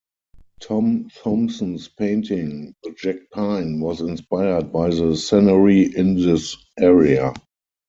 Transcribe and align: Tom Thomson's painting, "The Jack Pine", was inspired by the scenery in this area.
Tom 0.61 1.11
Thomson's 1.21 1.87
painting, 1.87 2.73
"The 2.81 2.89
Jack 2.97 3.17
Pine", 3.31 3.79
was 3.81 4.01
inspired 4.01 4.71
by 4.73 4.89
the 4.89 5.15
scenery 5.15 5.95
in 5.95 6.15
this 6.15 6.57
area. 6.79 7.31